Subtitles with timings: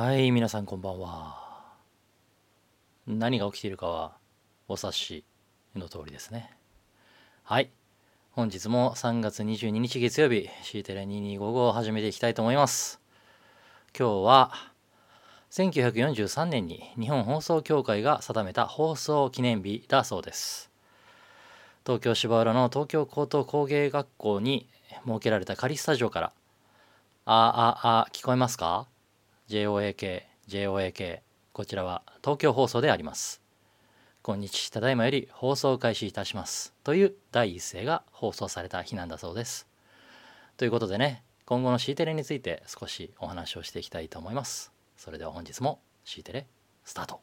[0.00, 1.36] はい、皆さんこんばんは。
[3.06, 4.16] 何が起きているかは
[4.66, 5.24] お察し
[5.76, 6.56] の通りですね。
[7.42, 7.70] はい。
[8.30, 12.98] 本日も3月22日月曜日、C テレ2255を始めていきたいと思います。
[13.94, 14.52] 今日は、
[15.50, 20.70] 1943年に日本放送協会が定めた放送記念日だそうです。
[21.84, 24.66] 東京芝浦の東京高等工芸学校に
[25.06, 26.32] 設けられた仮スタジオから、
[27.26, 28.86] あああ聞こえますか？
[29.50, 31.20] ?JOAK、JOAK、
[31.52, 33.42] こちらは東京放送であります。
[34.22, 36.72] 今日、ただいまより放送開始いたします。
[36.84, 39.66] という第一声が放送された日なんだそうです。
[40.56, 44.72] ということでね、今後の C テレについて少しお話をしていきたいと思います。
[44.96, 46.46] それでは本日も C テレ
[46.84, 47.20] スタート。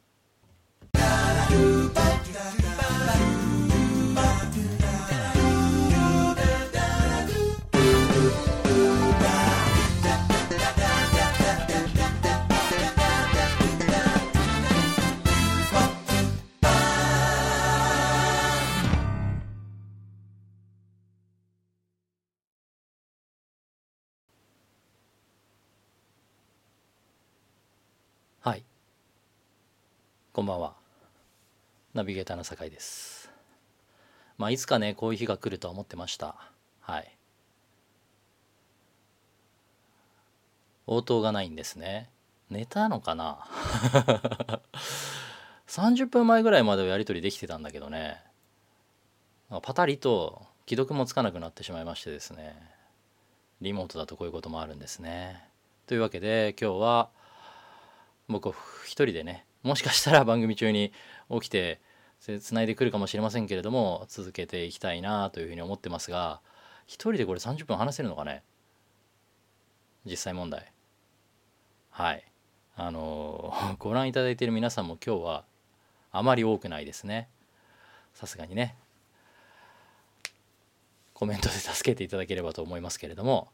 [30.38, 30.76] こんばんは。
[31.96, 33.32] ナビゲーターの酒井です。
[34.38, 36.36] まあ、いつかね、こういう日が来るとは思ってました。
[36.80, 37.18] はい。
[40.86, 42.12] 応答がないんですね。
[42.52, 43.40] 寝たのかな
[45.68, 48.22] ?30 分前ぐらいまではやり取りできてたんだけどね。
[49.64, 52.56] パタリと既読もつかなくなってしまいましてですね。
[53.62, 55.44] リモートだとこういうこともあるんですね。
[55.88, 57.10] というわけで今日は
[58.28, 58.54] 僕
[58.86, 60.92] 一人でねもしかしたら番組中に
[61.30, 61.80] 起きて
[62.42, 66.42] つないでくるかもしれませんけれども続けていきたいなというふうに思ってますが
[66.88, 68.44] 一人でこれ30分話せるのかね？
[70.06, 70.72] 実際問題。
[71.92, 72.24] はい。
[72.78, 75.44] あのー ご覧いただいている皆さんも今日は
[76.12, 77.28] あまり多くないですね。
[78.14, 78.78] さすがにね。
[81.14, 83.52] コメントで助けていただければと思いますけれども。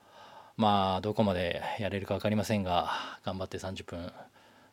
[0.56, 2.92] まあどこまでやれるか分かりませんが
[3.24, 4.14] 頑張って30分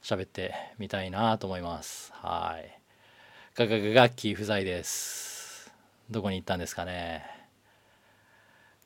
[0.02, 2.12] 喋ってみたいなと思います。
[2.14, 2.80] はい。
[3.54, 5.72] ガガガガッキー不在です。
[6.10, 7.24] どこに行ったんですかね。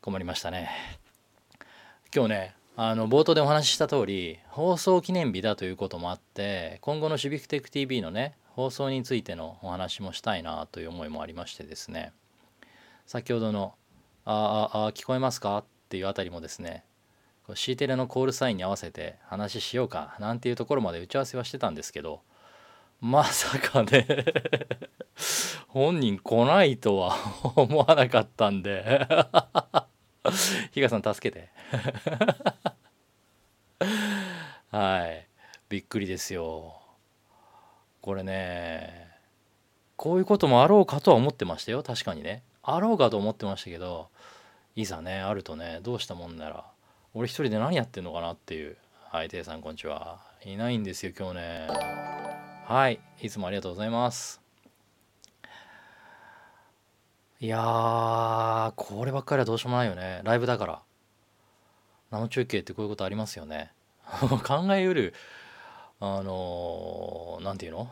[0.00, 0.70] 困りましたね。
[2.14, 12.12] 今日ねあの冒頭でお話しした通り放送記念日だということもあって今後のシビックテック TV のね放送についてのお話もしたいなという思いもありましてですね。
[13.06, 13.74] 先ほどの
[14.24, 16.84] 「あああ聞こえますか?」っていうあたりもですね
[17.54, 22.22] C テレのコールサインに合わせて話しようかなんていうところまで打ち合わせはしてたんですけど
[23.00, 24.06] まさかね
[25.68, 27.16] 本人来ないとは
[27.56, 29.06] 思わなかったんで
[30.72, 31.50] 比嘉さん助けて。
[34.70, 35.28] はい
[35.68, 36.80] びっくりですよ。
[38.00, 39.08] これね
[39.96, 41.82] こういうこともあろうかとは思ってましたよ。
[41.82, 42.42] 確かにね。
[42.62, 44.08] あろうかと思ってましたけど
[44.74, 46.73] いざねあるとねどうしたもんなら。
[47.16, 48.76] 俺一人で何やってんのかなっていう。
[49.12, 50.18] はいていさんこんにちは。
[50.44, 51.68] いないんですよ今日ね。
[52.66, 54.40] はいいつもありがとうございます。
[57.38, 60.22] いやーこればっかりはどうしようもないよね。
[60.24, 60.82] ライブだから。
[62.10, 63.70] 生中継ってこういうことありますよね。
[64.44, 65.14] 考えうる
[66.00, 67.90] あの何、て言うの？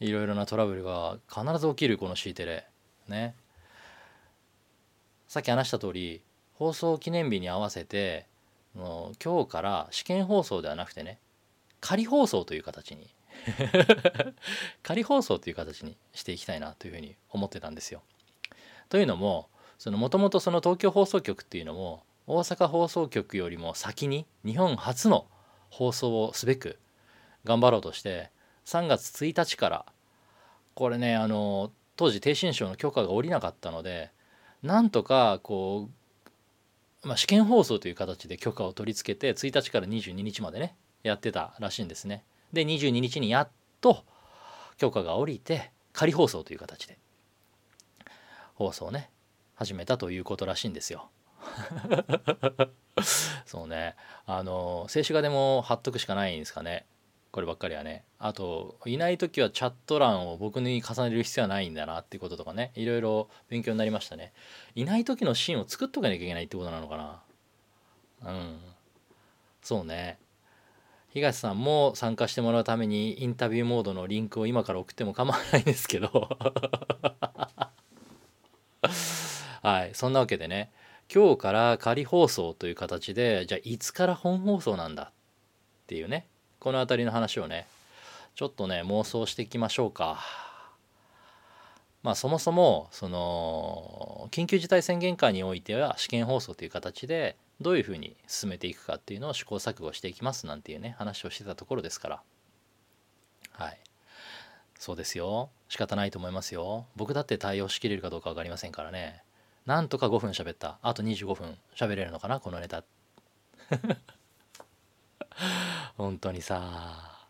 [0.00, 2.66] いろいろなトラブルが必ず起きるこの C テレ。
[3.06, 3.34] ね。
[5.28, 6.22] さっき話した通り
[6.54, 8.29] 放送記念日に合わせて
[8.74, 11.18] もう今日から試験放送ではなくてね
[11.80, 13.08] 仮放送という形に
[14.82, 18.02] 仮放送という形にしていきたいなというふうに思ってたんですよ。
[18.88, 19.48] というのも
[19.86, 25.26] もともとその東京放送局っていうのも大阪放送局よりも先に日本初の
[25.70, 26.78] 放送をすべく
[27.44, 28.30] 頑張ろうとして
[28.66, 29.86] 3月1日から
[30.74, 34.10] これねあの当時逓信省の許可が下りなかったので
[34.62, 35.92] なんとかこう、
[37.02, 42.24] まあ、試験放送という形で許可を取り付けて1日から22日までねやってたらしいんですね。
[42.52, 43.48] で22日にやっ
[43.80, 44.04] と
[44.76, 46.98] 許可が下りて仮放送という形で
[48.54, 49.10] 放送ね
[49.54, 51.10] 始めたということらしいんですよ。
[53.46, 53.96] そうね
[54.26, 56.84] あの静止画でも貼っとくしかないんですかね
[57.32, 58.04] こればっかりはね。
[58.18, 62.72] あといない時はチャット欄を僕に重ねる必要はないんだなってこととかね。
[62.74, 64.32] いろいろ勉強になりましたね。
[64.74, 68.32] いない時のシーンを作っとかなきゃいけないってことなのかな。
[68.32, 68.58] うん。
[69.62, 70.18] そうね。
[71.12, 76.08] 東さんも参加してもらうためにインタビューモードのリンクを今から送っても構わないんですけど。
[79.62, 80.70] はいそんなわけでね。
[81.12, 85.12] 今日から仮放送という形でじゃあいつから本放送なんだっ
[85.88, 86.28] ていうね。
[86.60, 87.66] この辺りの話をね
[88.36, 90.20] ちょっとね妄想していきましょうか。
[92.02, 102.22] まあそもそもその緊急事態宣言下においては試験放送という形でどういうふうに進めていくかっていうのを試行錯誤していきますなんていうね話をしてたところですから。
[103.52, 103.78] はい。
[104.78, 105.50] そうですよ。
[105.68, 106.86] 仕方ないと思いますよ。
[106.96, 109.22] 僕だって対応しきれるかどうか分かりませんからね。
[109.66, 110.78] なんとか5分喋った。
[110.80, 112.84] あと25分喋れるのかなこのネタ。
[115.96, 117.28] 本当にさ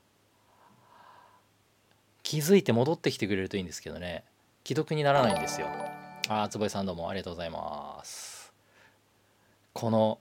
[2.23, 4.25] 気づいて戻ってきてくれるといいんですけどね。
[4.65, 5.67] 既読にならないんですよ。
[6.29, 8.53] あ坪井さんどうもありがとうございます。
[9.73, 10.21] この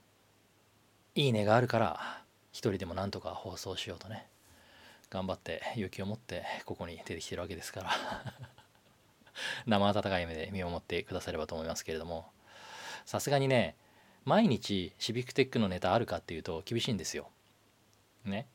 [1.14, 4.28] いいねがあるから一人でもなんとか放送しようとね。
[5.12, 7.92] 頑張って勇気を持ってここに出てきてるわけですから。
[9.68, 12.32] 生温かい目で見守ってくださればと思いますけれども。
[13.06, 13.76] さすがにね
[14.26, 17.30] 毎日シビックテックのネタあるかっていうと厳しいんですよ。
[18.30, 18.48] ね。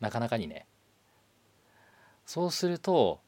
[0.00, 0.66] なかなかにね。
[2.26, 3.20] そうすると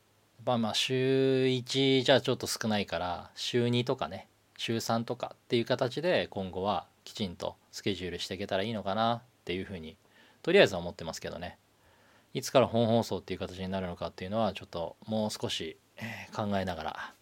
[0.44, 9.96] まあまあ週1じゃちょっと少ないから週2とかね週3とかっていう形で今後はきちんとスケジュールしていけたらいいのかなっていうふうに
[10.42, 11.58] とりあえずは思ってますけどね。
[12.34, 15.76] いつから本放送っていう形になるのかっていうのはちょっともう少し
[16.34, 17.14] 考えながら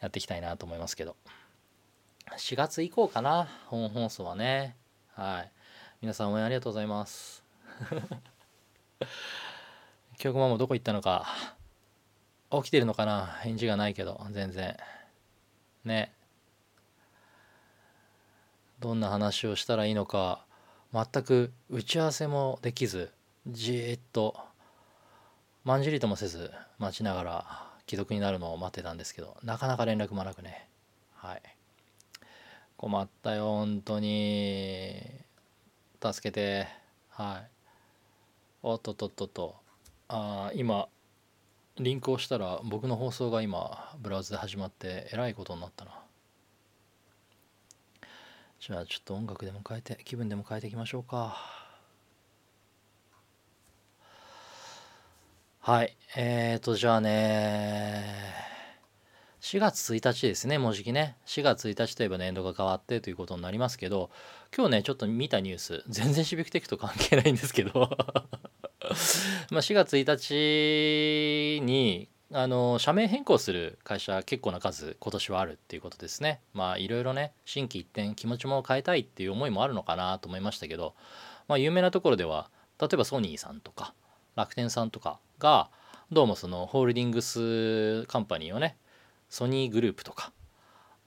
[0.00, 1.16] やっていきたいなと思いますけど。
[2.38, 4.76] 4月以降かな本放送はね。
[5.14, 5.50] はい。
[6.00, 7.41] 皆さん応援ありがとうございます。
[10.18, 11.26] 記憶ママどこ行ったのか。
[12.50, 13.26] 起きてるのかな。
[13.42, 14.24] 返事がないけど。
[14.30, 14.76] 全然。
[15.84, 16.12] ね。
[18.78, 20.44] どんな話をしたらいいのか。
[20.92, 23.10] 全く打ち合わせもできず。
[23.46, 24.36] じーっと。
[25.64, 26.50] まんじりともせず。
[26.78, 27.72] 待ちながら。
[27.88, 29.36] 既読になるのを待ってたんですけど。
[29.42, 30.68] なかなか連絡もなくね。
[31.14, 31.42] はい。
[32.76, 35.00] 困ったよ本当に。
[36.02, 36.68] 助けて。
[37.08, 37.61] はい。
[38.62, 39.56] おっとっとっとっと。
[40.08, 40.88] あ今
[41.78, 45.92] リンクをしたら僕の放送が今ブラウズで始まってえらいことになったな。
[48.60, 51.36] じゃあちょっと音楽でも変えて気分でも変えていきましょうか。
[55.60, 55.96] はい。
[56.16, 58.51] えーとじゃあね
[59.42, 61.16] 4月1日ですね、もうじきね。
[61.26, 64.08] 4月1日といえば年度が変わってということになりますけど、
[64.56, 67.90] 今日ね、ちょっと見たニュース、全然シビックテックと関係ないんですけど
[69.50, 76.40] ま4月1日に、あの、社名変更する会社結構な数今年はあるっていうことですね。
[76.54, 80.94] まあいろいろね、心機一転気持ちも変えたいっていう思いもあるのかなと思いましたけど、
[81.48, 82.48] まあ有名なところでは、
[82.80, 83.92] 例えばソニーさんとか
[84.36, 85.68] 楽天さんとかが、
[86.12, 88.76] どうもそのホールディングスカンパニーをね
[89.32, 90.30] ソニーグループとか、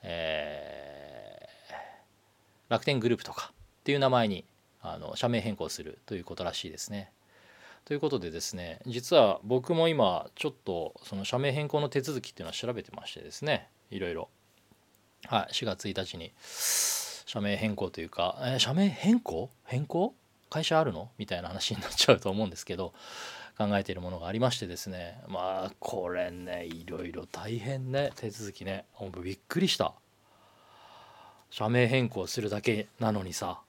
[0.01, 4.45] えー、楽天グループとかっていう名前に
[4.81, 7.11] あの社名変更するということらしいですね。
[7.85, 14.29] ということでですね実は僕も今ちょっとその社名変更の手続きっていうのは調べてましてですねいろいろ、
[15.27, 19.51] はい、4月1日に社名変更というか、えー、社名変更？
[19.65, 20.15] 変更？
[20.49, 21.11] 会社あるの？
[21.19, 22.91] みたいな話になっちゃうと思うんですけど
[23.57, 29.93] 考えているものがありましてですねまあこれねいろいろ大変ね手続きねほんとびっくりした。
[31.49, 33.61] 社名変更するだけなのにさ。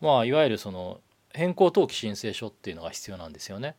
[0.00, 1.00] まあいわゆるその
[1.32, 3.74] 変更登記申請書っていうのが必要なんですよね。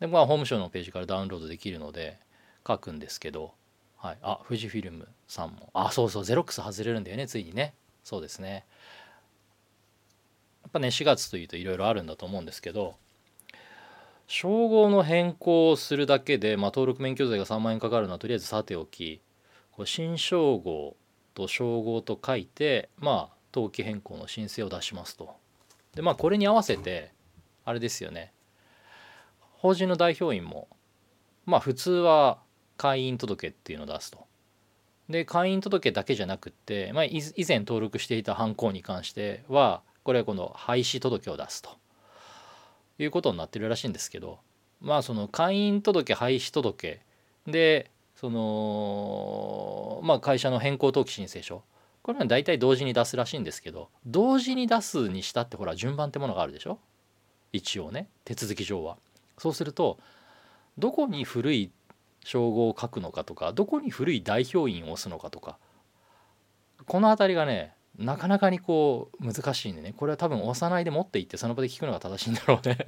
[0.00, 2.18] でまあ法務省のページからダウンロードできるので
[2.66, 3.52] 書くんですけど
[3.96, 4.18] はい。
[4.22, 5.70] あ富士フィルムさんも。
[5.74, 7.74] あそうそうゼロックス外れるんだよねついにね。
[8.02, 8.64] そうですね。
[10.62, 12.96] やっぱね4月というといろいろあるんだと思うんですけど
[14.32, 19.20] 称号の変更をするだけで、まあ、登録免許税が3万円かかるのはとりあえずさておき
[19.72, 20.96] こ新称号
[21.34, 25.34] と称号と書いてまあ登記変更の申請を出しますと。
[25.96, 27.12] でまあこれに合わせて
[27.64, 28.32] あれですよね
[29.40, 30.68] 法人の代表員も
[31.44, 32.38] まあ普通は
[32.76, 34.28] 会員届っていうのを出すと。
[35.08, 41.80] で会員届だけじゃなくって、まあ、以前登録していた犯行に関してはこれは今度廃止届を出すと。
[43.02, 44.38] いうことになってるらしいんですけど
[44.80, 47.00] まあその会員届廃止届
[47.46, 51.62] でそのまあ会社の変更登記申請書
[52.02, 56.78] これは大体同時に出すらしいんですけど同時に出すにしたってほら順番ってものがあるでしょ？
[57.52, 58.96] 一応ね手続き上は。
[59.38, 59.98] そうすると
[60.78, 61.70] どこに古い
[62.24, 65.58] 称号を書くのかとかどこに古い代表員を押すのかとか
[66.86, 69.94] この辺りがねなかなかにこう難しいんでね。
[69.96, 72.78] これは多分押さないで持っていってその場で聞くのが正しいんだろうね。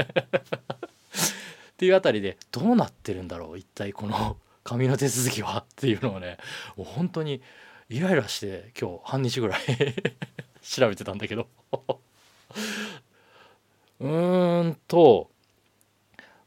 [1.73, 6.39] っていうあたりでどうなってるんだろう一体この 紙の手続きはっていうのをね。
[6.77, 7.43] もう本当に
[7.89, 9.61] イライラして今日半日ぐらい
[10.63, 11.49] 調べてたんだけど。
[14.01, 15.31] うーんと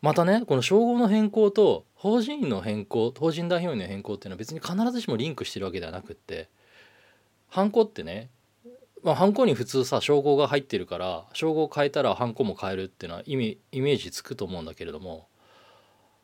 [0.01, 6.49] またねこの称号の変更と法人の変更法人代表員の変更っていうのは別に必ずしもリンクしてるわけではなくって
[7.49, 8.29] ハンコってね
[9.05, 15.27] まあ、ハンコに普通さ称号が入ってるから称号変えたらハンコも変えるっていうのは意味イメージつくと思うんだけれども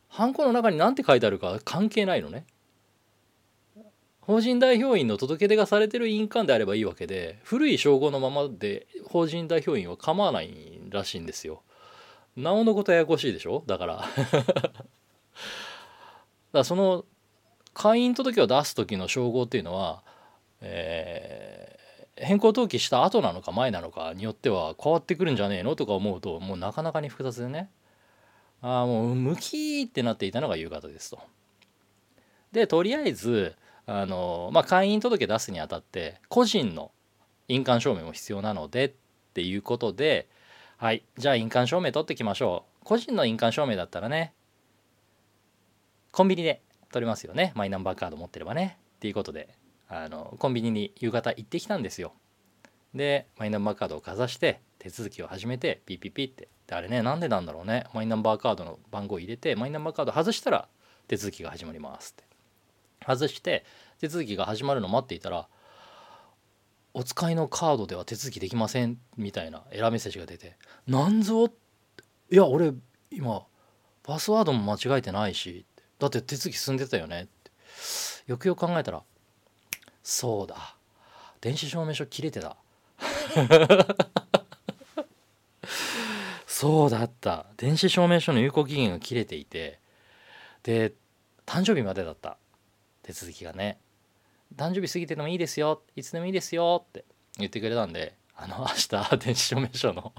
[0.08, 2.44] ハンコの中に何て書いてあるか関係ないのね。
[4.20, 11.62] 法人代表員の届け出がされてる印鑑であればいいわけで古い称号のままで法人代表員は構わないらしいんですよ。
[12.36, 13.62] なおのことややこしいでしょ？
[13.66, 14.04] だから
[16.52, 17.04] だその
[17.74, 20.02] 会員届を出す時の称号っていうのは、
[20.60, 21.51] えー、
[22.16, 27.70] 変更登記した後なのか前なのかによっては変わってくるんじゃねえのとか思うともうなかなかに複雑でね。
[28.60, 31.18] ああもうムキーってなっていたのが夕方ですと。
[32.52, 36.92] でとりあえずあの、まあ、会員届出すにあたって個人の
[37.48, 38.92] 印鑑証明も必要なのでっ
[39.34, 40.28] ていうことで
[40.76, 42.84] はいじゃあ印鑑証明取ってきましょう。
[42.84, 44.32] 個人の印鑑証明だったらね
[46.12, 46.60] コンビニで
[46.92, 47.52] 取れますよね。
[47.56, 48.76] マイナンバーカード持ってればね。
[48.96, 49.48] っていうことで。
[49.94, 52.14] あのコンビニに夕方行ってきたんですよ。
[52.94, 56.48] でマイナンバーカードをかざして手続きを始めてピピピって。
[56.66, 57.84] であれねなんでなんだろうね。
[57.92, 60.68] マイナンバーカードの番号を入れてマイナンバーカード外したら
[61.08, 62.24] 手続きが始まりますって。
[63.06, 63.66] 外して
[64.00, 65.46] 手続きが始まるのを待っていたら
[66.94, 70.56] お使いのカードでは手続きできませんみたいなエラーメッセージが出て
[70.86, 71.50] なんぞい
[72.30, 72.72] や俺
[73.10, 73.44] 今
[74.02, 75.66] パスワードも間違えてないし
[75.98, 77.50] だって手続き進んでたよねって。
[78.26, 79.02] よくよく考えたら
[80.02, 80.76] そうだ。
[81.40, 82.56] 電子証明書切れてた。
[86.46, 87.46] そうだった。
[87.56, 89.80] 電子証明書の有効期限が切れていて。
[90.62, 90.92] で
[91.44, 92.36] 誕生日までだった。
[93.02, 93.78] 手続きがね。
[94.56, 95.82] 誕生日過ぎててもいいですよ。
[95.96, 97.04] いつでもいいですよって
[97.38, 100.12] 言ってくれたんであの明日電子証明書の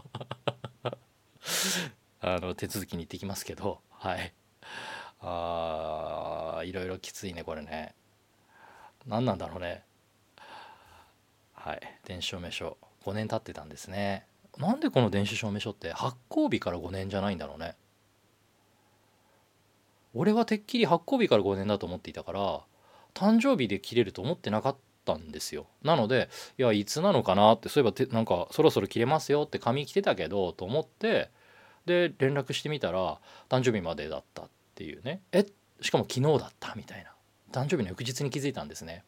[2.19, 4.33] あの手続きに行ってきますけどはい。
[5.21, 7.95] あーいろいろきついねこれね。
[9.07, 9.83] 何なんだろうね。
[11.53, 11.81] はい。
[12.05, 12.77] 電子証明書。
[13.05, 14.25] 5年経ってたんですね。
[14.57, 17.75] なんでこの電子証明書って発行日から5年じゃないんだろうね。
[20.13, 22.62] 俺はてっきり発行日から5年だと思っていたから
[23.15, 25.65] 誕生日で切れると思ってなかったんですよ。
[25.83, 31.29] なのでいやいつなのかなってそういえばてなんかそろそろ切れますよって紙来てたけどと思って
[31.86, 33.19] で連絡してみたら
[33.50, 35.22] 誕生日までだったっていうね。
[35.31, 35.45] え
[35.81, 37.12] しかも昨日だったみたいな
[37.53, 39.03] 誕生日の翌日に気づいたんですね。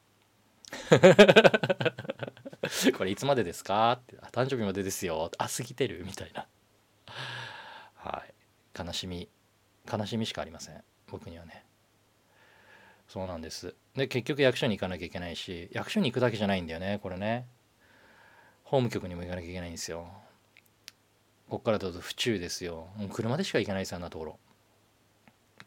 [2.97, 6.05] これいつまでですか?」って「誕生日までですよ」あ過ぎてる。
[6.05, 6.47] みたいな。
[7.95, 8.33] はい。
[8.77, 9.29] 悲しみ。
[9.91, 10.83] 悲しみしかありません。
[11.07, 11.65] 僕にはね。
[13.07, 13.75] そうなんです。
[13.95, 17.47] で結局役所に行かなきゃいけないし役所に行くだけじゃないんだよねこれね。
[18.63, 20.11] 法務局にも行かなきゃいけないんですよ。
[21.49, 22.89] こっからだと府中ですよ。
[22.95, 24.39] もう車でしか行けないですよあんなところ。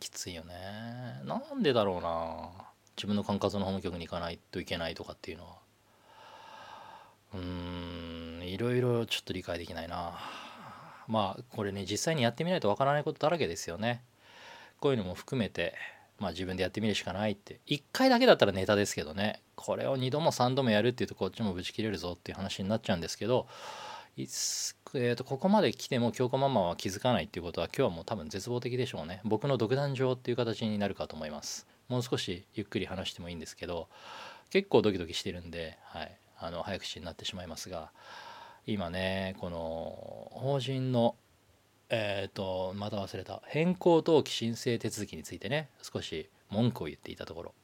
[0.01, 1.21] きついよね。
[1.25, 2.68] なんでだろうな
[2.99, 5.53] 自分の管轄の法務局に行かないといけないとかっていうのは
[7.33, 7.41] うー
[8.41, 10.19] んいろいろちょっと理解できないな。
[11.07, 14.03] まあこれね実際にやってみないとわからないことだらけですよね。
[14.81, 15.75] こういうのも含めて
[16.19, 17.61] まあ自分でやってみるしかないって。
[17.69, 19.43] 1回だけだったらネタですけどね。
[19.55, 23.47] これを2度も3度もやるっていうとこっちもぶち切れるぞっていう話になっちゃうんですけど、
[24.17, 29.21] えー、とここまで来ても京子ママは気づかないっていうことは今日はもう多分絶望的でしょうね。
[29.25, 31.78] 僕の独壇場っていう形になるかと思います。
[31.89, 33.89] もう少しゆっくり話してもいいんですけど
[34.51, 37.91] 結構ドキドキしてるんで、はい、あの早口になってしまいますが
[38.67, 41.17] 今ねこの法人の
[41.91, 47.55] えっ、ー、とまた忘れた変更登記申請手続きについてね少し文句を言っていたところ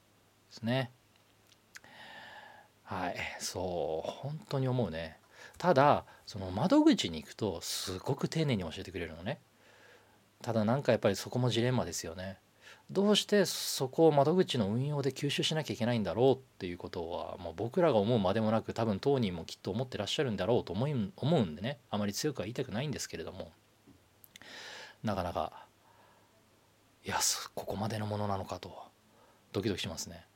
[0.50, 0.90] ですね。
[2.85, 3.16] はい。
[3.40, 5.19] そう本当に思うね。
[5.59, 9.40] ただその窓口に行くとすごく丁寧に教えてくれるのね。
[10.43, 12.38] ただなんかやっぱりそこもジレンマですよね。
[12.90, 23.52] どうしてそこを窓口の運用で吸収しなきゃいけないんだろうっていうことはもう僕らが思うまでもなく多分当人もきっと思ってらっしゃるんだろうと思い思うんでねあまり強くは言いたくないんですけれども
[25.02, 25.66] なかなか
[27.04, 27.16] いや
[27.54, 28.76] ここまでのものなのかと
[29.52, 30.26] ドキドキしますね。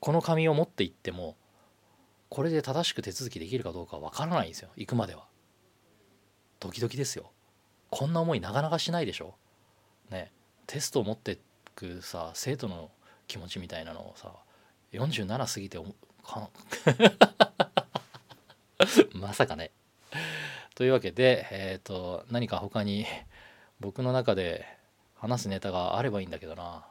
[0.00, 1.36] この紙を持っていっても
[2.28, 5.26] これで正しく手続きできるかどうかわからないんですよ行くまでは。
[6.60, 7.32] ドキドキですよ。
[7.90, 9.34] こんな思いなかなかしないでしょ。
[10.10, 10.32] ね
[10.66, 11.38] テストを持って
[11.78, 12.90] くさ生徒の
[13.28, 14.32] 気持ちみたいなのをさ
[14.92, 15.78] 47過ぎて
[19.14, 19.70] まさかね。
[20.74, 23.06] というわけで、えーと、何か他に
[23.80, 24.66] 僕の中で
[25.16, 26.84] 話すネタがあればいいんだけどな。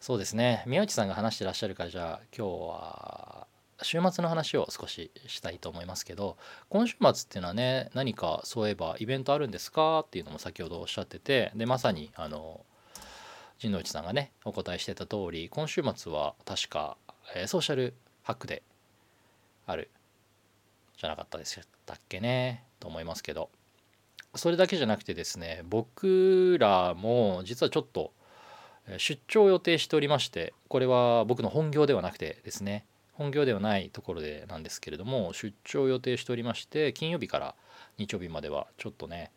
[0.00, 0.64] そうですね。
[0.66, 3.46] 宮内さんが話してらっしゃるからじゃあ今日は
[3.82, 6.36] 週末の話を少ししたいと思いますけど
[6.68, 10.00] 今週末っていうのはね何かそういえばイベントあるんですか？
[10.00, 12.64] っていうのも先ほどおっしゃっててでまさにあの
[13.58, 16.96] 陣内さんがねお答えしてた通り今週末は確か、
[17.34, 18.62] えー、ソーシャルハックで
[19.66, 19.90] ある
[20.98, 23.50] じゃなかったでしたっけねと思いますけど。
[24.36, 28.12] それだけじゃなくてですね僕らも実はちょっと
[28.98, 37.54] 出張を予定しておりましてこれは僕の本業ではなくてですね本業ではないところでなんですけれども出張を予定しておりまして金曜日から
[37.96, 39.30] 日曜日まではちょっとね、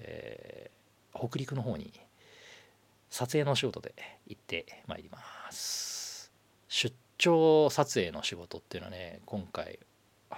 [0.00, 1.92] えー、北陸の方に
[3.12, 3.94] 撮影の仕事で
[4.26, 5.18] 行ってまいりま
[5.50, 6.32] す。
[6.68, 9.78] 出張撮影の仕事っていうのはね今回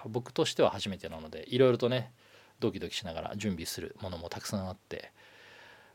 [0.08, 2.10] 僕としては初めてなのでいろいろとね
[2.58, 5.12] ドキドキしながら準備するものもたくさんあって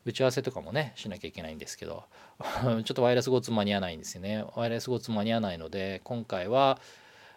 [0.05, 2.05] 打ち合わせとかもねしなきゃいけないんですけど
[2.39, 4.43] ちょっとワイヤレス GO2 間に合わないんですよね。
[4.55, 6.79] ワイヤレス GO2 間に合わないので今回は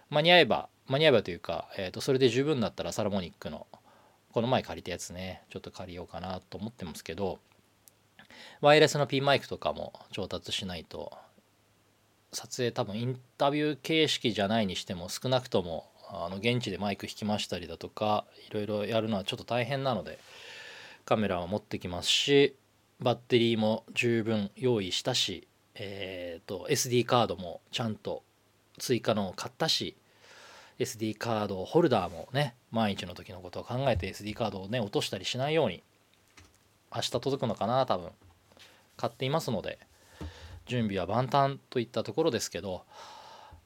[0.08, 3.66] 間に合えば間に合えばというか、えー、とそれで十分だったらサラモニックの
[4.30, 7.40] この前借りたやつねちょっと借りようかなと思ってますけど
[8.60, 11.12] ワイヤレスのピンマイクとかも調達しないと
[12.32, 20.18] 撮影多分インタビュー形式じゃないにしても少なくともあの現地でマイク弾きましたりだとかいろいろやるのはちょっと大変なので
[21.04, 22.54] カメラを持ってきますし
[23.00, 28.22] バッテリーも十分用意したし、えーと、SD カードもちゃんと
[28.78, 29.96] 追加のを買ったし
[30.78, 35.82] SD カードホルダーもね万一の時のことを考えて SD カードをね落としたりしないように
[36.94, 38.10] 明日届くのかな多分。
[38.96, 39.78] 買っていますので
[40.66, 42.84] 準備は万端といったところですけど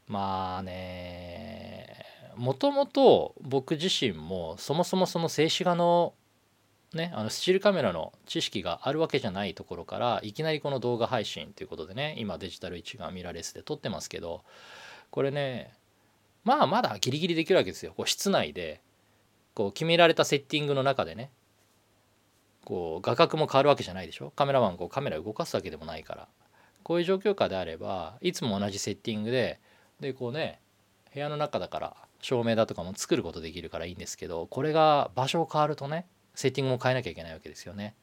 [0.08, 2.04] まあね
[2.36, 6.14] もともと僕自身もそもそもその静止画の
[6.94, 14.42] ねあのスチールカメラの知識があるわけじゃないところからいきなりこの動画配信ということでね今デジタル一眼ミラーレスで撮ってますけど
[15.10, 15.72] これね
[16.44, 17.92] まあまだギリギリできるわけですよ。
[17.96, 18.80] こう室内で
[19.54, 21.30] こう決められたセッティングの中でね
[22.66, 24.32] こう画角も変わるわけじゃないでしょ？
[24.32, 26.28] カメラマンこうカメラ動かすわけでもないから
[26.82, 29.60] こういう状況下であればいつも同じセッティングで
[30.00, 30.60] でこうね
[31.14, 37.94] 部屋の中だから照明だとかも作ることできるからいいんですけどこれが場所を変わるとねセッティングも変えなきゃいけないわけですよね。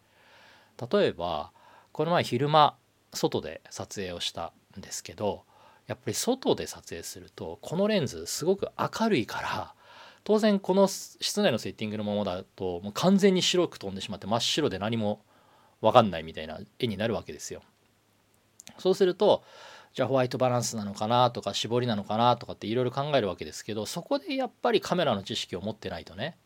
[0.91, 1.51] 例えば
[1.91, 2.75] この前昼間
[3.13, 5.43] 外で撮影をしたんですけど
[5.85, 9.75] やっぱり外で撮影するとこのレンズすごく明るいから
[10.23, 15.21] 当然この室内のセッティングのままだともう完全に白く飛んでしまって真っ白で何も
[15.81, 17.61] 分かんないみたいな絵になるわけですよ。
[18.77, 19.43] そうすると
[19.93, 26.37] じゃあホワイトバランスなのかなとか絞りなのかなとかっていろいろ考えるわけですけどそこでやっぱりカメラの知識を持ってないとね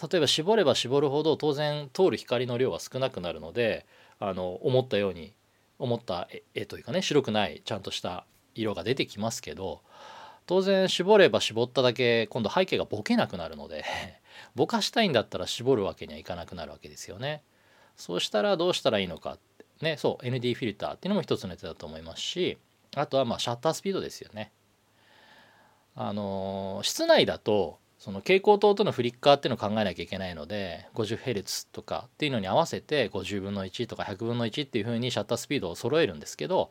[0.00, 3.86] 例えば絞れば絞るほど当然通る光の量は少なくなるので
[4.18, 5.34] あの思ったように
[5.78, 9.82] 思った絵というかね白くないちゃんとした色が出てきますけど
[10.46, 13.84] 当然絞れば絞っただけ今度背景がボケなくなるので
[14.54, 17.42] ぼかしたいんだったら絞るわけにはいかなくなるわけですよね。
[17.96, 19.38] そうしたらどうしたらいいのか
[19.80, 22.58] ねそう ND フィルターっていうのも一つのやつだと思いますし
[22.96, 24.52] あとはまあシャッタースピードですよね。
[25.96, 36.70] あの室内だとその蛍光灯とのフリッカーっていうのを考えなきゃいけないので 50Hz とかっていうのに合わせて50分の1とか100分の1っていう風にシャッタースピードを揃えるんですけど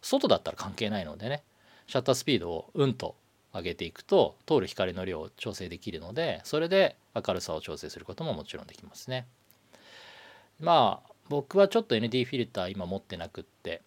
[0.00, 1.42] 外だったら関係ないのでね
[1.90, 3.16] シャッタースピードをうんと
[3.52, 9.26] 上げていくと通る光の量を調整できるのでそれで明るさを調整することももちろんできますね。
[10.60, 13.82] まあ僕はちょっと ND フィルター今持ってなくって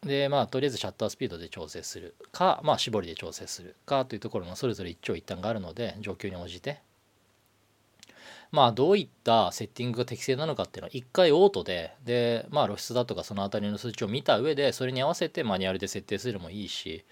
[0.00, 6.80] でまあとりあえずシャッタースピードで調整するかまあ絞りで調整するかというところのそれぞれ一長一短があるので状況に応じて
[8.52, 17.04] まあどういったセッティングが適正なのかっていうのは一回オートででまあ露出だとかその辺りの数値を見た上でそれに合わせてマニュアルで設定するのもいいし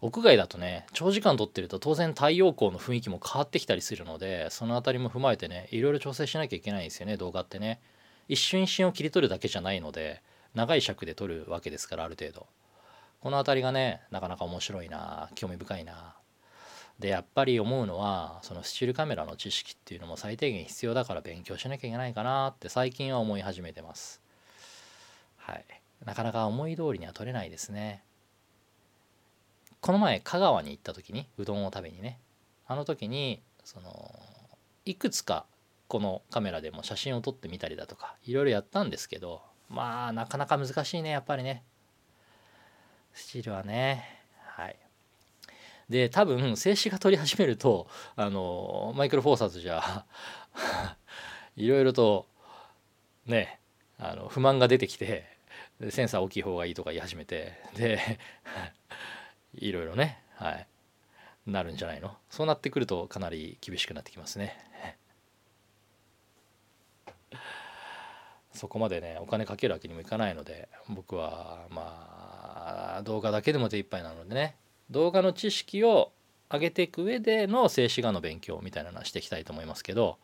[0.00, 7.80] 屋外だとね長時間撮ってると当然太陽光の雰囲気も変わってきたりするのでその辺りも踏まえてねいろいろ調整しなきゃいけないんですよね動画ってね。
[8.28, 10.22] 一瞬一瞬を切り取るだけじゃないので
[10.54, 12.46] 長い尺で撮るわけですからある程度
[13.20, 16.14] この辺りがねなかなか面白いな興味深いな
[16.98, 24.22] でやっぱり思うのはそのスチールカメラの知識っていうのも最低限必要だから勉強しなきゃいけないかなって最近は思い始めてます。
[25.36, 25.64] はい。
[26.04, 28.04] なかなか思い通りには撮れないですね。
[29.80, 32.18] この前香川に行った時にうどんを食べにね。
[32.66, 34.18] あの時にその
[34.84, 35.46] いくつか
[35.88, 41.64] このカメラでも写真を撮ってみたりだとかいろいろやったんですけどまあなかなか難しいねやっぱりね。
[43.12, 44.04] スチールはね。
[44.56, 44.83] はい。
[45.88, 50.04] で多分静止画撮り始めるとあのマイクロフォーサーズじゃ
[51.56, 52.26] いろいろと
[53.26, 53.60] ね
[53.98, 55.24] あの不満が出てきて
[55.90, 58.18] センサー大きい方がいいとか言い始めてで
[59.54, 60.66] いろいろねはい
[61.46, 62.16] なるんじゃないの？
[62.30, 64.56] そうなってくるとかなり厳しくなってきますね。
[68.52, 74.56] そこまでねお金かけるわけにもいかないので僕はまあ動画だけでも手一杯なのでね
[74.94, 76.12] 動画の知識を
[76.50, 80.18] 上げていく上での静止画の勉強みたいなのはしていきたいと思いますけど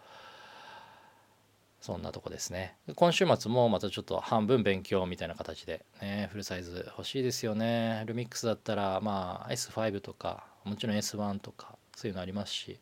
[1.80, 2.76] そんなとこですね。
[2.94, 8.04] 今週末もまたちょっと半分勉強みたいな形でねフルサイズ欲しいですよね。
[8.06, 12.78] ルミックスだったらまあ S5 とかもちろん S1 とかそういうのありますし。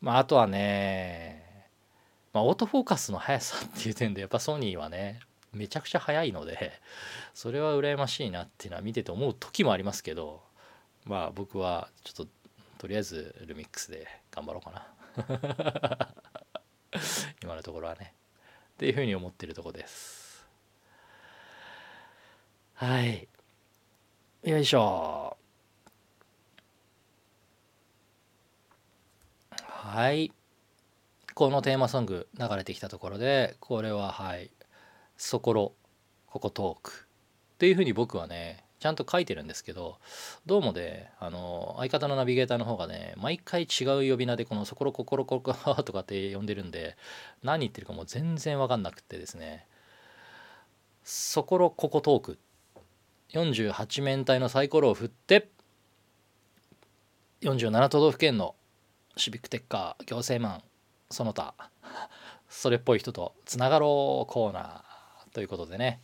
[0.00, 1.44] まああとはね
[2.32, 5.20] まあオートフォーカスの速さっていう点でやっぱソニーはね
[5.52, 6.72] めちゃくちゃ速いので
[7.34, 10.40] それは羨ましいなっていうのは見てて思う時もありますけど
[11.04, 12.32] まあ僕はちょっと
[12.78, 16.14] とりあえずルミックスで頑張ろうかな。
[17.42, 18.14] 今のところはね。
[18.74, 20.46] っていうふうに思ってるとこです。
[22.74, 23.28] はい。
[24.42, 25.36] よいしょ。
[29.60, 30.32] はい。
[31.34, 34.50] このテーマソング流れてきたところでこれははい
[35.16, 35.72] 「そころ
[36.26, 37.06] ここトーク」
[37.54, 39.98] っていうふうに僕はねちゃんと書いてるんですけど
[40.44, 46.96] どうもであの相方のナビゲーターの方がね毎回違う呼び名でこの「そころこころここ」とかって呼んでるんで
[47.44, 49.68] 何言ってるかもう全然分かんなくってですね
[51.04, 52.38] 「そころここトーク」
[53.30, 55.48] 48面体のサイコロを振って
[57.42, 58.56] 47都道府県の
[59.16, 60.62] シビックテッカー行政マン
[61.08, 61.54] その他
[62.48, 66.00] それっぽい人とつながろうコーナーということでね。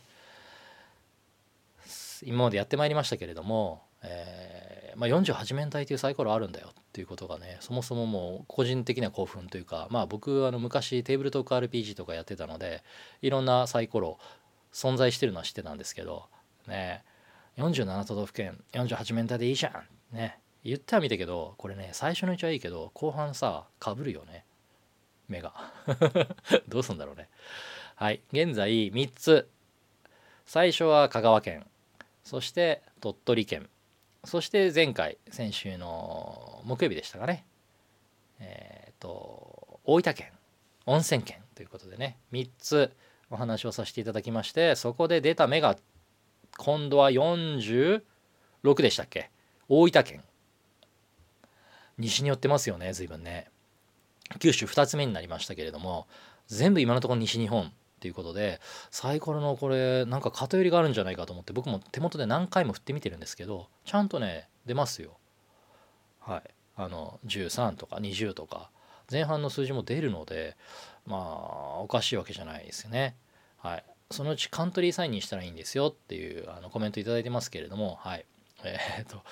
[2.23, 12.83] 今までやってまいりましたけれども、えーまあ、48面体というサイコロあるんだよっていうことがねそもそももう個人的な興奮というかまあ僕あの昔テーブルトーク RPG とかやってたので
[13.21, 14.17] いろんなサイコロ
[14.73, 16.25] 存在してるのは知ってたんですけど
[16.67, 17.03] ね
[17.57, 24.45] 47都道府県48面体でいいじゃんね言ってはみたけどこれね最初のうちはいいけど後半さかぶるよね
[25.29, 25.53] 目が。
[26.67, 27.29] どうすんだろうね。
[27.95, 29.49] はい現在3つ。
[30.45, 31.68] 最初は香川県。
[32.29, 33.67] そして鳥取県。
[34.23, 37.43] そして前回先週の木曜日でしたかね。
[38.39, 40.27] えっ、ー、と大分県。
[40.85, 41.39] 温泉県。
[41.55, 42.19] ということでね。
[42.31, 42.95] 3つ
[43.31, 45.75] お話をさせていただきましてそこで出た目が
[46.59, 48.03] 今度は46
[48.75, 49.31] でしたっけ。
[49.67, 50.23] 大分県。
[51.97, 53.49] 西に寄ってますよね随分ね。
[54.37, 56.05] 九州2つ目になりましたけれども
[56.45, 57.73] 全部今のところ西日本。
[57.99, 65.17] っていうことでサイコロのこれなんか偏りがあるんじゃないかと思って僕も手元で何回も振ってみてるんですけどちゃんとね出ますよ。
[66.19, 66.43] はい。
[66.77, 68.69] あの13とか20とか
[69.11, 70.55] 前半の数字も出るので
[71.05, 73.15] まあおかしいわけじゃないですよね。
[73.57, 73.83] はい。
[74.11, 78.25] そのうちカントリーサインにしたらいいんですよっていうあのコメント頂いてますけれどもはい。
[78.63, 79.23] えー、っと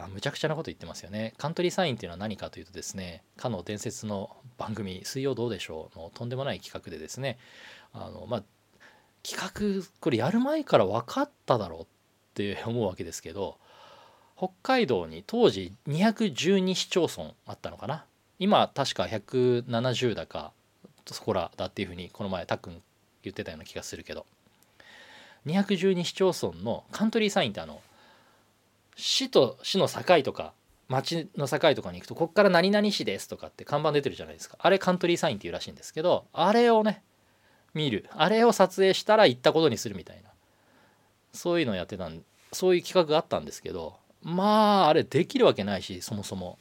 [0.00, 1.34] あむちゃくちゃなこと言ってますよね。
[1.38, 7.38] カントリーサインっていうのは何かというとですね、かの伝説の番組、水曜どうでしょうのとんでもない企画でですね、
[7.92, 8.42] あのまあ
[9.22, 11.86] 企画これやる前から分かっただろうっ
[12.34, 13.58] て思うわけですけど
[14.36, 18.04] 北海道に当時212市町村あったのかな
[18.38, 20.52] 今確か170だか
[21.06, 22.80] そこらだっていうふうにこの前たっくん
[23.22, 24.26] 言ってたような気がするけど
[25.46, 27.80] 212市町村のカントリーサインってあの
[28.98, 30.52] 市と市の境とか
[30.88, 34.58] 町の境とかに行くとこっから何々市ですとかって看板出てるじゃないですか。
[34.60, 37.02] あれカントリーサインっていうらしいんですけどあれをね
[37.74, 38.08] 見る。
[38.12, 40.30] あれを撮影したら行ったことにするみたいな。
[41.32, 46.58] そういうのやってたんそういう企画があったんですけどまああれできるわけないしそもそも。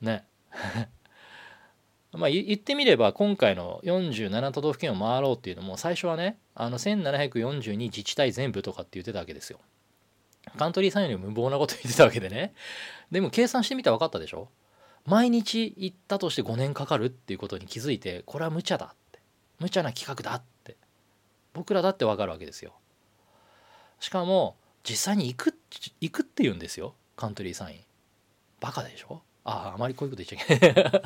[0.00, 0.24] ね。
[2.12, 9.58] まあ言ってみれば今回の47都道府県を回ろうっていうのも最初はねあの1742自治体全部とかって言ってたわけですよ。
[10.58, 12.54] カントリーさんより無謀なこと言ってたわけでね。
[13.10, 14.48] でも計算してみたら分かったでしょ？
[15.04, 19.18] 毎日行ったとして5年かかるっていうことに気づいてこれは無茶だって。
[19.58, 20.76] 無茶な企画だって。
[21.54, 22.72] 僕らだってわかるわけですよ。
[24.00, 25.54] しかも実際に行く
[26.00, 26.94] 行くって言うんですよ。
[27.16, 27.80] カントリーサイン
[28.60, 29.22] バカでしょ？
[29.44, 31.02] あああまりこういうこと言っちゃいけない。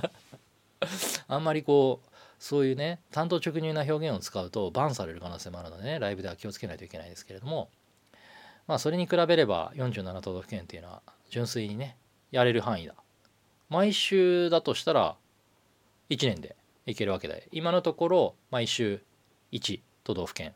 [1.28, 5.98] あんまりこうそういうね単刀直入な表現を使うとバンされる可能性もあるのでね。
[5.98, 7.70] ライブでは気をつけないといけないですけれども。
[8.66, 11.96] まあそれに比べれば47都道府県っていうのは純粋にね
[12.30, 12.94] やれる範囲だ。
[13.68, 15.16] 毎週だとしたら
[16.10, 19.00] 1年でいけるわけで今のところ毎週
[19.52, 20.54] 1都道府県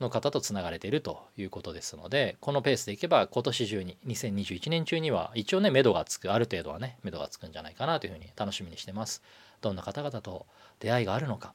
[0.00, 9.22] の方とつながれているということですのでこのペースでいけば今年中に2021年中には一応ね目処がつくある程度はね目処がつくんじゃないかなというふうに楽しみにしてます。
[9.60, 10.46] どんな方々と
[10.78, 11.54] 出会いがあるのか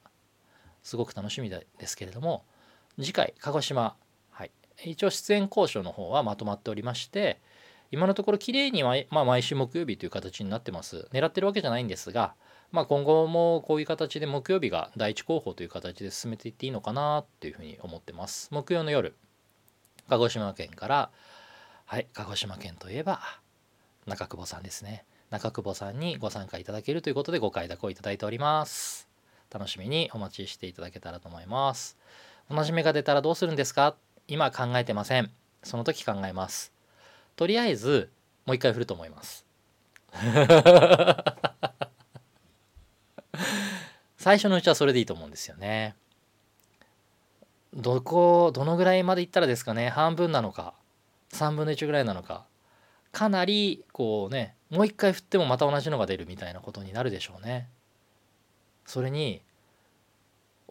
[0.82, 2.44] すごく楽しみですけれども
[2.98, 3.94] 次回鹿児島
[4.84, 7.40] 一応出演交渉の方はまとまっておりまして
[7.90, 11.08] 今のところ綺麗にまあ、毎週木曜日という形になってます。
[11.12, 12.34] 狙ってるわけじゃないんですが、
[12.70, 18.48] まあ、今後もこういう形で木曜日が第一候補という形で進めていっていいのかなっていうふうに思ってます。
[18.52, 19.16] 木曜の夜
[20.08, 21.10] 鹿児島県から
[21.84, 23.20] はい鹿児島県といえば
[24.06, 25.04] 中久保さんですね。
[25.30, 29.08] 中久保さんにご参加いただけるということでご快諾をいただいております。
[29.52, 31.98] 楽しみにお待ちしていただけたらと思います。
[32.48, 33.96] 同じ目が出たらどうするんですか
[34.30, 35.30] 今考えてません。
[35.64, 36.72] その時考えます。
[37.34, 38.10] とりあえず
[38.46, 39.44] もう一回振ると思います。
[44.16, 45.96] 最初のうちはそれでいいと思うんですよね。
[47.74, 49.88] どこどのぐらいまでいったらですかね。
[49.88, 50.74] 半分なのか。
[51.32, 52.44] 3分の1ぐらいなのか。
[53.10, 57.68] かなりこうねもう一回振ってもまた同じのが出るみたいなことになるでしょうね。
[58.86, 59.42] それに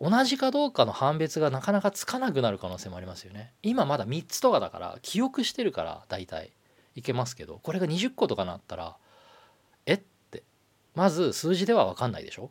[0.01, 3.53] 同じかどうかの判別がなかなかつかなくなる可能性もありますよね。
[3.63, 6.51] 今まだ3つとかだから記憶してるから大体。
[6.95, 8.97] いけますけどこれが20個とかなったら
[9.85, 9.97] えっ
[10.31, 10.43] て。
[10.95, 12.49] まず数字では分かんないでしょ？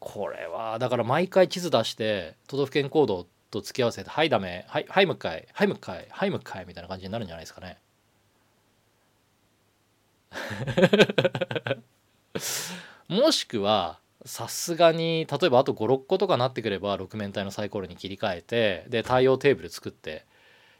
[0.00, 4.64] これはだから毎回地図出して都道府県コードと付き合わせて「はいダメ。
[4.68, 5.46] はいはいもう一回。
[5.52, 6.06] はいもう一回。
[6.10, 7.78] はいもう一回」みたいな感じになるんじゃないですかね。
[13.08, 20.24] もしくはさすがに例えばあと56個とかなってくれば6面体のサイコロに切り替えてで対応テーブル作って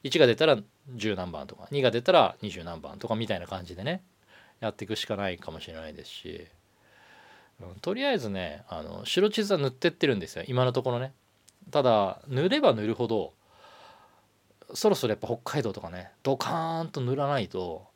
[0.04, 0.58] 1が出たら
[0.94, 4.02] 10何番とか2が出たら20何番とかみたいな感じでね
[4.60, 6.46] やっていくしかないかもしれないですし、
[7.60, 10.44] うん、とりあえずねあの白地図は塗ってってるんですよ。
[10.46, 11.12] 今のところね。
[11.70, 13.32] ただ塗れば塗るほど
[14.74, 17.86] そろそろやっぱ北海道とかねドカーンと塗らないと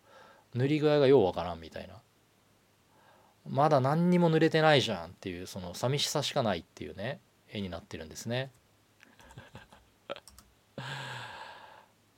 [0.55, 1.95] 塗り具合がようわからんみたいな。
[3.49, 8.51] まだ何にも濡れてないじゃんっていうその寂しさしかないっていうね絵になってるんですね。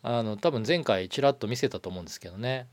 [0.02, 2.68] あの多分前回ちらっと見せたと思うんですけどね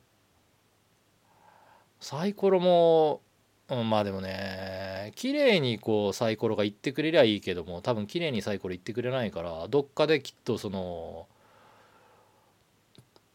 [2.00, 3.22] サイコロも、
[3.70, 11.28] うん、まあでもね綺麗にこうサイコロがいってくれりゃいいけども多分綺麗にサイコロいってくれないからどっかできっとその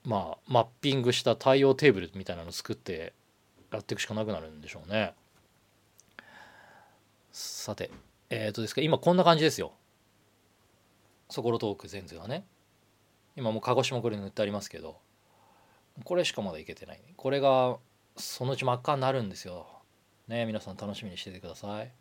[0.05, 3.13] まあマッピングした対応テーブルみたいなの作って
[3.73, 5.15] やっていくしかなくなるんでしょうね。
[7.33, 7.91] さて
[8.29, 9.73] えっ、ー、とですか今こんな感じですよ。
[11.29, 12.45] そころトーク全図がね。
[13.37, 14.99] 今もう鹿児島これ塗ってありますけど
[16.05, 17.01] これしかまだいけてない。
[17.17, 17.77] これが
[18.17, 19.67] そのうち真っ赤になるんですよ。
[20.29, 21.93] ね皆さん楽しみにしててください。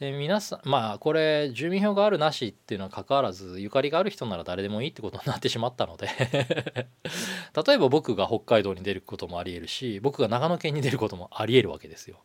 [0.00, 6.08] で皆さんまあこれ住民票があるなしっていうのはかかわらずゆかりがある人なら誰でもいいってことになってしまったので
[7.66, 12.20] 例えば僕が北海道に出ることもありえるし僕が長野県に出ることもありえるわけですよ。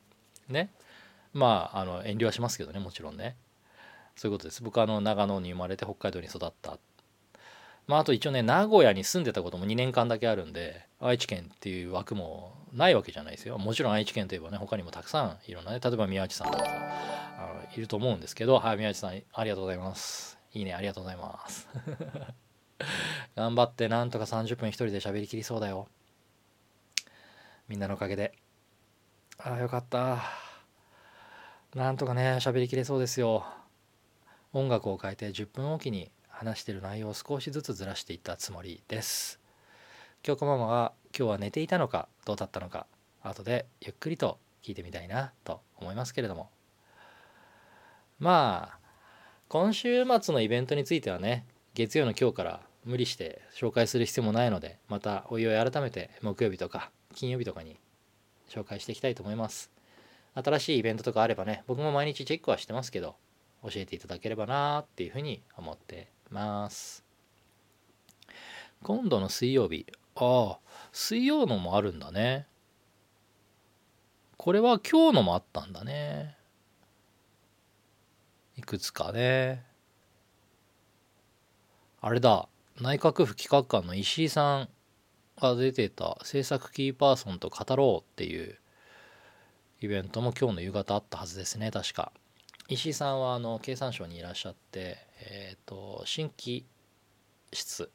[0.50, 0.72] ね。
[1.34, 3.36] まああの遠慮はしますけどねもちろんね。
[4.16, 4.62] そういうことです。
[4.62, 6.78] 僕はあの長野に生まれて北海道に育った
[7.88, 13.58] まあ、あと一応ね名古屋に住んでたことも2年間だけあるんで愛知県っていう枠もないわけじゃないですよ。
[13.58, 20.40] もちろん愛知県といえばね他にもたくさんいろんなね例えば宮内さんとかあのいると思うんですけどはい宮内さんありがとうございます。
[20.54, 21.68] いいねありがとうございます。
[23.36, 25.88] 頑張ってなんとか30分一人で喋りきりそうだよ。
[27.68, 28.34] みんなのおかげで。
[29.40, 30.24] ああよかった。
[31.76, 33.46] なんとかね喋りきれそうですよ。
[34.54, 36.12] 音楽を変えて10分おきに
[36.44, 39.40] 話してる内容を少しずつずらしていったつもりです。
[40.24, 42.86] 京子ママが今日は寝ていたのかどうだったのか
[43.22, 46.50] 後でゆっくりと聞いてみたいなと思いますけれども。
[48.20, 48.80] まあ
[49.48, 57.80] 今週末のイベントについてはね月曜の今日から無理して紹介する必要もないのでまたおいおい改めて木曜日とか金曜日とかに
[58.50, 59.72] 紹介していきたいと思います。
[60.36, 63.16] 新しいイベントとかあればね僕も毎日チェックはしてますけど
[63.64, 67.06] 教えていただければなっていうふうに思ってます。
[68.82, 69.86] 今度の水曜日。
[70.16, 70.60] ああ
[70.92, 72.48] 水曜のもあるんだね。
[74.38, 76.36] これは今日のもあったんだね。
[78.58, 79.64] いくつかね。
[82.02, 82.50] あれだ。
[82.82, 84.70] 内閣府企画官の石井さん
[85.40, 86.20] が出てた。
[86.24, 88.58] 制作キーパーソンと語ろうっていう
[89.80, 92.12] イベントも今日の夕方あったはずですね確か。
[92.74, 96.66] 石井さんはあの経産省にいらっしゃって、えーと、新規
[97.52, 97.92] 室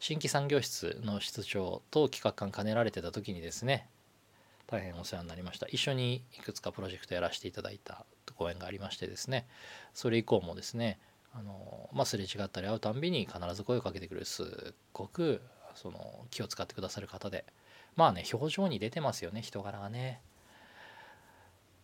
[0.00, 3.88] 新規産業室の室長と企画官兼ねられてた時にですね
[4.66, 5.66] 大変お世話になりました。
[5.68, 8.04] 一緒にいくつかプロジェクトやらせていただいた
[8.34, 9.46] 講演がありましてですね
[9.94, 10.98] それ以降もですね
[11.32, 14.46] あの、まあ、すれ違ったり会うたんびに必ず声をかけてくるすっ
[14.92, 15.40] ごく
[15.74, 17.44] その気を使ってくださる方で
[17.94, 20.20] まあね表情に出てますよね人柄がね。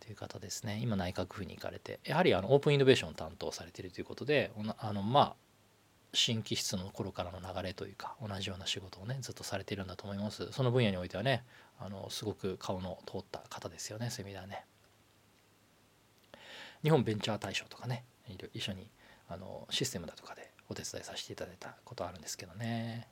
[0.05, 0.79] という方ですね。
[0.81, 5.35] 今内閣府に行かれてやはりあのオープンイノベーションを担当されているということであのまあ
[6.13, 10.51] 新規室の頃からの流れというか同じような仕事をねずっとされているんだと思います。
[10.51, 11.43] その分野においてはね
[11.79, 14.65] あのすごく顔の通った方ですよねそういう意味ではね。
[16.83, 18.03] 日本ベンチャー大賞とかね
[18.53, 18.87] 一緒に
[19.27, 23.07] あのシステムだとかでお手伝いさせていただいたことあるんですけどね。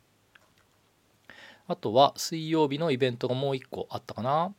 [1.67, 4.53] あとは水曜日のイベントがもう一個あったかな。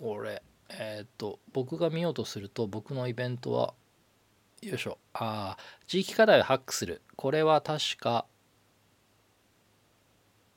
[0.00, 3.74] これえっ、ー、と僕が見ようとすると僕のイベントは
[4.62, 7.02] よいしょああ地域課題をハックする。
[7.16, 8.24] これは確か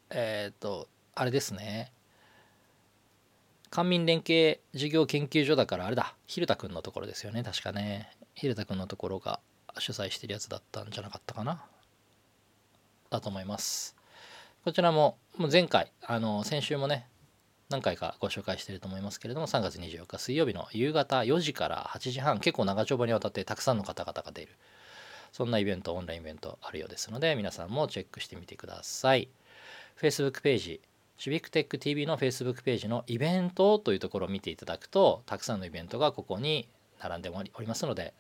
[0.10, 1.92] えっ、ー、とあれですね。
[3.70, 6.16] 官民連携事業研究所だからあれだ。
[6.28, 8.10] 蛭田君のところですよね確かね。
[8.36, 9.40] 蛭田君のところが
[9.80, 11.66] 主催してるやつだったんじゃなかったかな。
[13.10, 13.96] だと思います。
[14.64, 17.08] こちらももう前回あの先週もね
[17.74, 24.52] 何回かご紹介していると思いますけれども3月24日水曜日の夕方4時から8時半結構長丁場にわたってたくさんの方々が出る
[25.32, 29.28] そんなイベントオンラインイベントあるようですので皆さんもチェックしてみてください。
[30.00, 30.82] Facebook ページ
[31.18, 36.68] シビックテック TV の Facebook ページのイベントというところを見ていただくとたくさんのイベントがここに
[37.02, 38.14] 並んでおりますので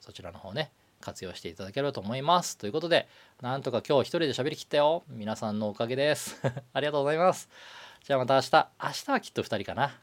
[0.00, 2.58] そちらの方ね活用していただければと思います。
[2.58, 3.06] ということで
[3.40, 5.04] なんとか今日一人で喋りきったよ。
[5.08, 6.40] 皆さんのおかげです。
[6.72, 7.48] ありがとうございます。
[8.06, 8.68] じゃあまた明日。
[8.84, 9.98] 明日はきっと2人かな。